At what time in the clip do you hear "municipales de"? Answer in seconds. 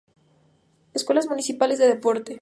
1.27-1.85